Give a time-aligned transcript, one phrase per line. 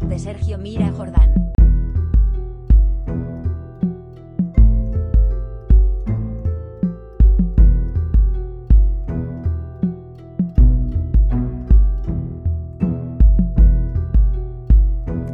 [0.00, 1.32] De Sergio Mira Jordán.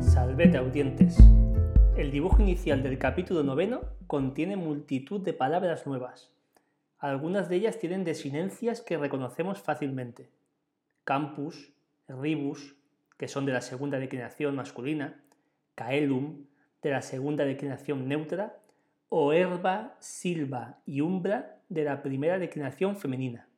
[0.00, 1.18] Salvete audientes.
[1.96, 6.30] El dibujo inicial del capítulo noveno contiene multitud de palabras nuevas.
[6.98, 10.28] Algunas de ellas tienen desinencias que reconocemos fácilmente.
[11.04, 11.72] Campus,
[12.08, 12.74] ribus,
[13.16, 15.22] que son de la segunda declinación masculina,
[15.74, 16.46] caelum,
[16.82, 18.58] de la segunda declinación neutra,
[19.08, 23.48] o herba, silva y umbra, de la primera declinación femenina.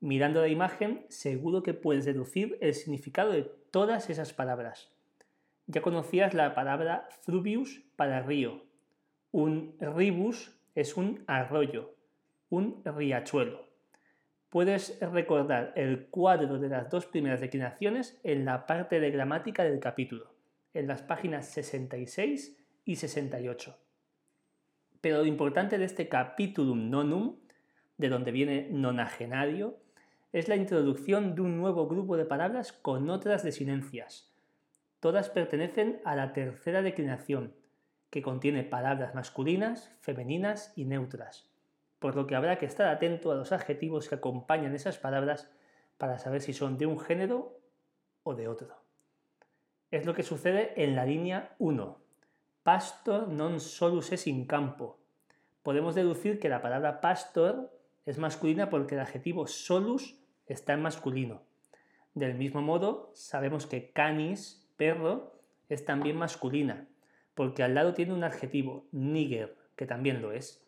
[0.00, 4.90] Mirando la imagen, seguro que puedes deducir el significado de todas esas palabras.
[5.66, 8.62] Ya conocías la palabra fluvius para río.
[9.30, 11.98] Un ribus es un arroyo
[12.50, 13.67] un riachuelo.
[14.50, 19.78] Puedes recordar el cuadro de las dos primeras declinaciones en la parte de gramática del
[19.78, 20.32] capítulo,
[20.72, 23.76] en las páginas 66 y 68.
[25.02, 27.36] Pero lo importante de este capitulum nonum,
[27.98, 29.76] de donde viene nonagenario,
[30.32, 34.32] es la introducción de un nuevo grupo de palabras con otras desinencias.
[35.00, 37.52] Todas pertenecen a la tercera declinación,
[38.08, 41.47] que contiene palabras masculinas, femeninas y neutras
[41.98, 45.50] por lo que habrá que estar atento a los adjetivos que acompañan esas palabras
[45.96, 47.58] para saber si son de un género
[48.22, 48.76] o de otro.
[49.90, 51.98] Es lo que sucede en la línea 1.
[52.62, 55.00] Pastor non solus es in campo.
[55.64, 57.72] Podemos deducir que la palabra pastor
[58.04, 61.42] es masculina porque el adjetivo solus está en masculino.
[62.14, 66.88] Del mismo modo, sabemos que canis, perro, es también masculina,
[67.34, 70.67] porque al lado tiene un adjetivo, niger, que también lo es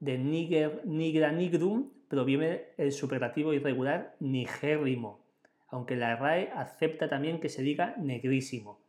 [0.00, 5.20] de niger, nigra, nigrum proviene el superlativo irregular nigérrimo,
[5.68, 8.80] aunque la RAE acepta también que se diga negrísimo.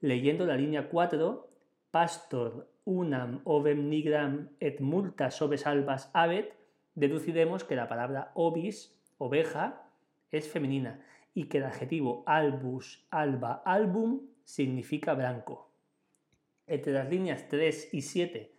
[0.00, 1.48] Leyendo la línea 4,
[1.90, 6.54] pastor unam ovem nigram et multas oves albas avet,
[6.94, 9.88] deduciremos que la palabra ovis, oveja,
[10.30, 11.00] es femenina
[11.34, 15.70] y que el adjetivo albus, alba, album significa blanco.
[16.66, 18.55] Entre las líneas 3 y 7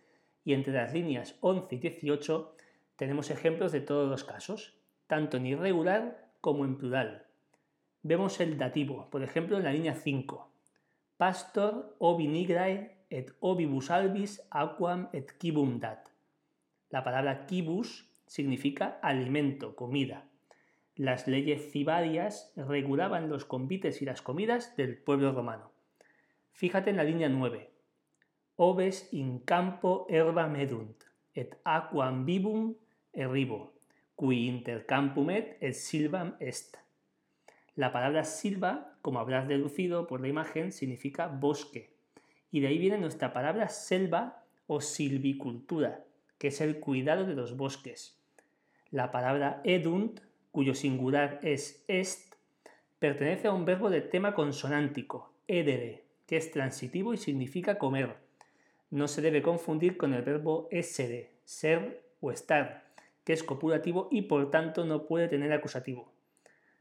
[0.48, 2.56] y entre las líneas 11 y 18
[2.96, 7.26] tenemos ejemplos de todos los casos, tanto en irregular como en plural.
[8.02, 10.50] Vemos el dativo, por ejemplo en la línea 5.
[11.18, 16.08] Pastor obi nigrae et obibus albis aquam et kibum dat.
[16.88, 20.30] La palabra kibus significa alimento, comida.
[20.96, 25.72] Las leyes cibarias regulaban los convites y las comidas del pueblo romano.
[26.52, 27.77] Fíjate en la línea 9
[28.58, 32.74] oves in campo herba medunt, et aquam vivum
[33.14, 33.72] erribo,
[34.16, 36.76] qui intercampum et, et silvam est.
[37.76, 41.94] La palabra silva, como habrás deducido por la imagen, significa bosque,
[42.50, 46.04] y de ahí viene nuestra palabra selva o silvicultura,
[46.38, 48.18] que es el cuidado de los bosques.
[48.90, 50.20] La palabra edunt,
[50.50, 52.34] cuyo singular es est,
[52.98, 58.27] pertenece a un verbo de tema consonántico, edere, que es transitivo y significa comer
[58.90, 62.84] no se debe confundir con el verbo essere, ser o estar,
[63.24, 66.12] que es copulativo y por tanto no puede tener acusativo.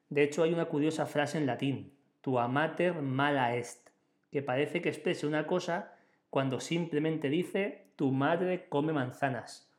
[0.09, 3.89] De hecho, hay una curiosa frase en latín, tu amater mala est,
[4.31, 5.95] que parece que exprese una cosa
[6.29, 9.69] cuando simplemente dice tu madre come manzanas.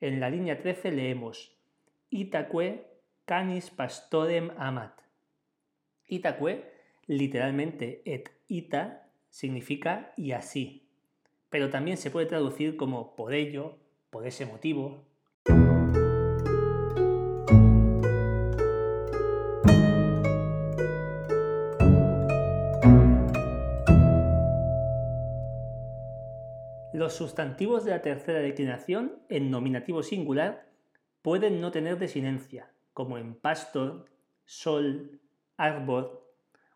[0.00, 1.56] En la línea 13 leemos
[2.08, 2.86] Itaque
[3.24, 5.00] canis pastorem amat.
[6.08, 6.72] Itaque,
[7.06, 10.89] literalmente et ita, significa y así,
[11.50, 13.76] pero también se puede traducir como por ello,
[14.10, 15.04] por ese motivo.
[26.92, 30.68] Los sustantivos de la tercera declinación en nominativo singular
[31.22, 34.04] pueden no tener desinencia, como en pastor,
[34.44, 35.18] sol,
[35.56, 36.20] árbol,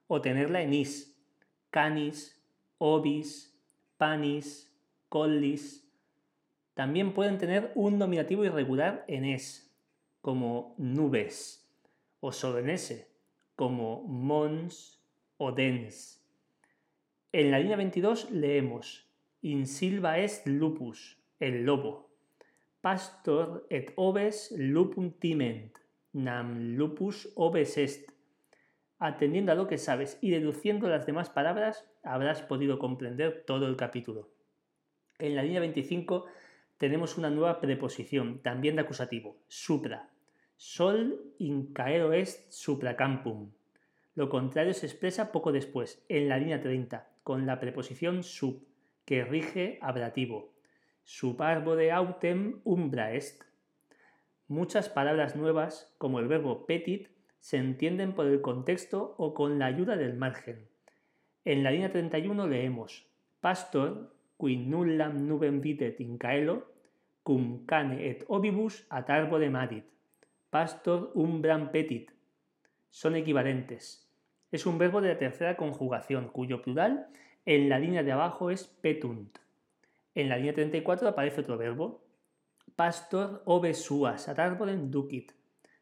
[0.07, 1.21] o tenerla en is,
[1.71, 2.43] canis,
[2.79, 3.54] ovis,
[4.05, 4.71] panis,
[5.09, 5.91] collis.
[6.75, 9.75] También pueden tener un nominativo irregular en es,
[10.21, 11.67] como nubes,
[12.21, 13.09] o solo en s,
[13.57, 15.01] como mons
[15.39, 16.23] o dens.
[17.33, 19.09] En la línea 22 leemos
[19.41, 22.11] In silva est lupus, el lobo.
[22.83, 25.73] Pastor et oves lupum timent,
[26.13, 28.14] nam lupus oves est.
[28.99, 33.77] Atendiendo a lo que sabes y deduciendo las demás palabras, habrás podido comprender todo el
[33.77, 34.31] capítulo.
[35.19, 36.27] En la línea 25
[36.79, 40.11] tenemos una nueva preposición, también de acusativo, supra.
[40.57, 43.51] Sol in caero est supracampum.
[44.15, 48.65] Lo contrario se expresa poco después, en la línea 30, con la preposición sub,
[49.05, 50.55] que rige abrativo.
[51.03, 53.43] Sub arbore autem umbra est.
[54.47, 57.14] Muchas palabras nuevas, como el verbo petit,
[57.45, 60.67] se entienden por el contexto o con la ayuda del margen.
[61.45, 63.05] En la línea 31 leemos
[63.39, 66.63] Pastor, qui nullam nubem videt in caelo,
[67.23, 69.85] cum cane et obibus at arbore marit.
[70.49, 72.09] Pastor umbram petit.
[72.89, 74.09] Son equivalentes.
[74.51, 77.09] Es un verbo de la tercera conjugación, cuyo plural
[77.45, 79.37] en la línea de abajo es petunt.
[80.15, 82.07] En la línea 34 aparece otro verbo,
[82.75, 85.33] pastor obe suas ad arborem ducit.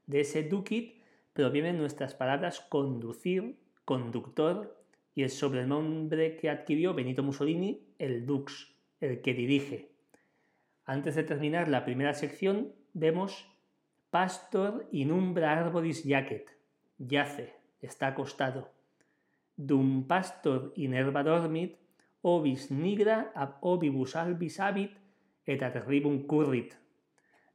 [0.09, 1.02] De ese ducit
[1.33, 4.77] provienen nuestras palabras conducir, conductor
[5.15, 9.91] y el sobrenombre que adquirió Benito Mussolini, el dux, el que dirige.
[10.85, 13.47] Antes de terminar la primera sección, vemos
[14.11, 16.51] pastor inumbra arboris jacet,
[16.99, 18.71] yace, está acostado.
[19.57, 21.77] Dum pastor in herba dormit,
[22.23, 24.93] ovis nigra ab obibus albis habit
[25.47, 25.77] et ad
[26.27, 26.75] currit.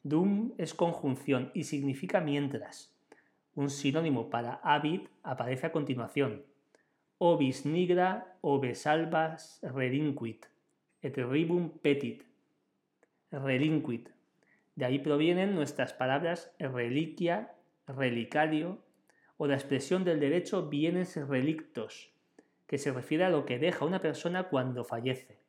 [0.03, 2.96] Dum es conjunción y significa mientras.
[3.57, 6.45] Un sinónimo para habit aparece a continuación.
[7.17, 10.45] Ovis nigra, oves albas, relinquit,
[11.01, 12.21] et ribum petit.
[13.31, 14.11] Relinquit.
[14.75, 17.55] De ahí provienen nuestras palabras reliquia,
[17.87, 18.77] relicario,
[19.37, 22.11] o la expresión del derecho bienes relictos,
[22.67, 25.39] que se refiere a lo que deja una persona cuando fallece.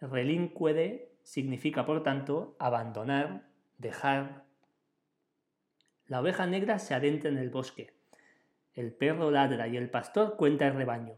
[0.00, 3.48] Relinquere significa, por tanto, abandonar,
[3.78, 4.44] dejar.
[6.12, 7.94] La oveja negra se adentra en el bosque.
[8.74, 11.14] El perro ladra y el pastor cuenta el rebaño.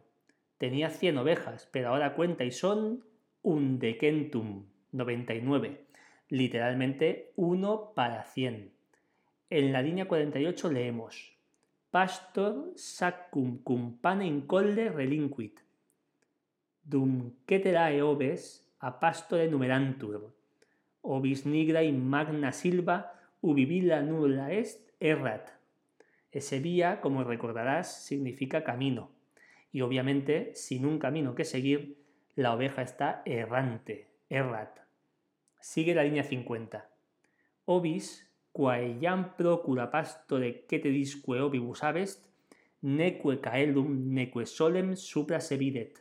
[0.56, 3.04] Tenía 100 ovejas, pero ahora cuenta y son
[3.42, 5.84] un decentum, 99,
[6.28, 8.70] literalmente uno para 100.
[9.50, 11.34] En la línea 48 leemos
[11.90, 15.58] pastor sacum cum pane incolde relinquit.
[16.84, 20.32] Dum ceterae oves a pastore numerantur.
[21.02, 23.10] Obis nigra in magna silva
[23.44, 25.50] ubi villa nulla est errat.
[26.32, 29.10] Ese vía, como recordarás, significa camino.
[29.70, 31.98] Y obviamente, sin un camino que seguir,
[32.36, 34.78] la oveja está errante, errat.
[35.60, 36.88] Sigue la línea 50.
[37.66, 42.24] Obis quae iam procura pastore disque obibus abest,
[42.80, 46.00] neque caelum neque solem supra se videt.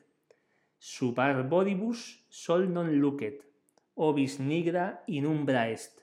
[0.80, 3.44] Sub arboribus sol non lucet,
[3.96, 6.03] obis nigra in umbra est.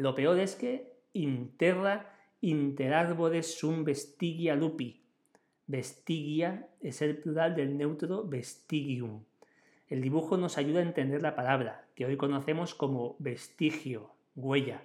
[0.00, 5.04] Lo peor es que in terra inter arbores sum vestigia lupi.
[5.66, 9.24] Vestigia es el plural del neutro vestigium.
[9.88, 14.80] El dibujo nos ayuda a entender la palabra, que hoy conocemos como vestigio, huella.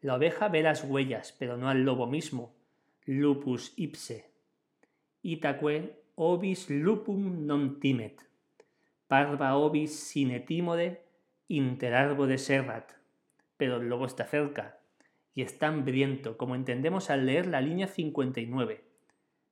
[0.00, 2.54] La oveja ve las huellas, pero no al lobo mismo.
[3.04, 4.30] Lupus ipse.
[5.20, 8.24] Itaque obis lupum non timet.
[9.06, 11.04] Parva obis sine timore
[11.48, 13.03] inter arbore serrat.
[13.56, 14.78] Pero el lobo está cerca
[15.34, 18.84] y está hambriento, como entendemos al leer la línea 59.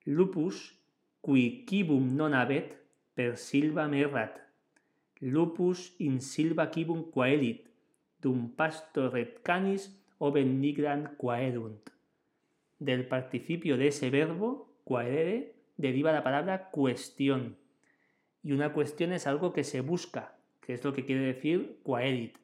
[0.05, 0.79] Lupus
[1.21, 2.75] qui quibum non habet
[3.15, 4.41] per silva merrat.
[5.23, 7.69] Lupus in silva quibum quaelit,
[8.19, 11.91] dum pastor et canis o benigran quaerunt.
[12.79, 17.57] Del participio de ese verbo, quaerere, deriva la palabra cuestión.
[18.43, 22.42] Y una cuestión es algo que se busca, que es lo que quiere decir quaerit.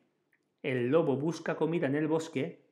[0.62, 2.64] El lobo busca comida en el bosque,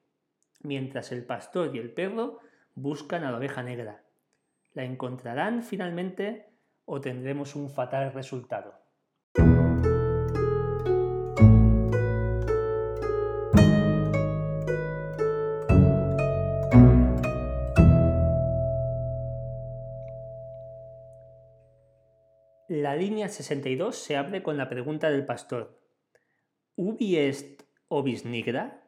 [0.62, 2.40] mientras el pastor y el perro
[2.74, 4.02] buscan a la oveja negra.
[4.74, 6.46] ¿La encontrarán finalmente
[6.84, 8.74] o tendremos un fatal resultado?
[22.68, 25.80] La línea 62 se abre con la pregunta del pastor.
[26.74, 28.82] ¿Ubi est obis nigra?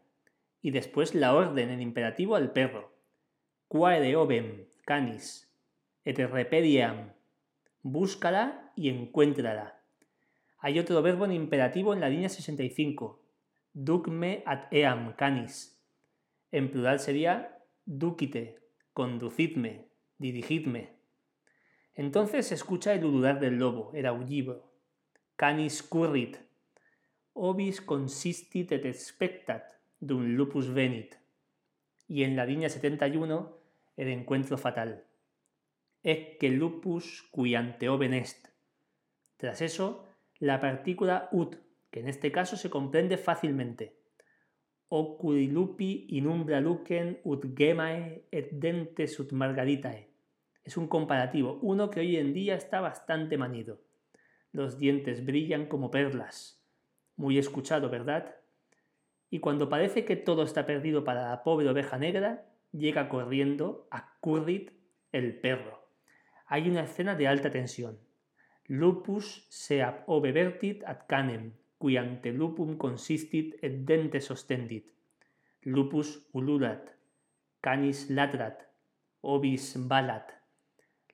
[0.61, 2.93] Y después la orden en imperativo al perro.
[3.69, 5.49] Quaere obem canis
[6.05, 7.13] et repediam.
[7.83, 9.83] Búscala y encuéntrala.
[10.59, 13.23] Hay otro verbo en imperativo en la línea 65.
[13.73, 15.79] Ducme at eam canis.
[16.51, 18.59] En plural sería ducite,
[18.93, 19.89] conducidme,
[20.19, 20.97] dirigidme.
[21.95, 24.73] Entonces escucha el ulular del lobo, el aullido.
[25.37, 26.39] Canis currit.
[27.41, 31.13] Obis consistit et expectat, dum lupus venit.
[32.09, 33.57] Y en la línea 71,
[33.97, 35.05] el encuentro fatal.
[36.03, 38.49] Ecce lupus qui ante oben est.
[39.37, 40.09] Tras eso,
[40.41, 41.55] la partícula ut,
[41.93, 43.95] que en este caso se comprende fácilmente.
[44.89, 50.09] Oculi lupi in umbra lucen ut gemae et dentes ut margaritae
[50.65, 53.81] Es un comparativo, uno que hoy en día está bastante manido.
[54.51, 56.58] Los dientes brillan como perlas.
[57.19, 58.37] Muy escuchado, ¿verdad?
[59.29, 64.17] Y cuando parece que todo está perdido para la pobre oveja negra, llega corriendo a
[64.21, 64.71] Currit
[65.11, 65.91] el perro.
[66.47, 67.99] Hay una escena de alta tensión.
[68.67, 74.87] Lupus seab obevertit ad canem, qui ante lupum consistit et dentes ostendit.
[75.63, 76.95] Lupus ululat,
[77.61, 78.63] canis latrat,
[79.23, 80.31] obis balat.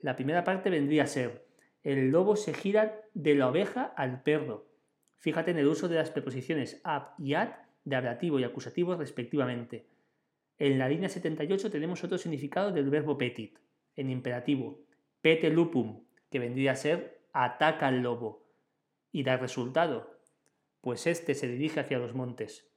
[0.00, 1.46] La primera parte vendría a ser,
[1.82, 4.73] el lobo se gira de la oveja al perro.
[5.16, 7.50] Fíjate en el uso de las preposiciones ab y ad
[7.84, 9.88] de ablativo y acusativo respectivamente.
[10.58, 13.58] En la línea 78 tenemos otro significado del verbo petit,
[13.96, 14.84] en imperativo,
[15.20, 18.46] pete lupum, que vendría a ser ataca al lobo.
[19.10, 20.20] Y da resultado,
[20.80, 22.70] pues éste se dirige hacia los montes.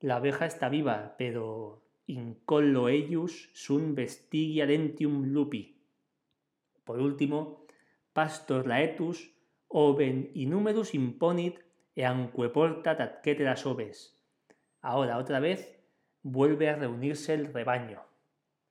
[0.00, 5.82] La oveja está viva, pero incollo eius sun vestigia dentium lupi.
[6.84, 7.66] Por último,
[8.12, 9.35] pastor laetus
[9.68, 11.58] oven innumerus imponit
[11.94, 14.16] e anque portat ad ceteras oves.
[14.80, 15.78] Ahora, otra vez,
[16.22, 18.02] vuelve a reunirse el rebaño.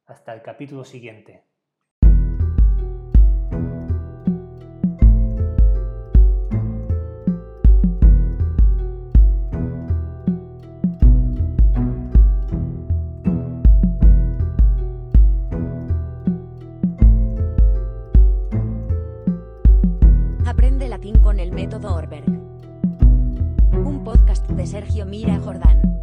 [0.05, 1.43] Hasta el capítulo siguiente.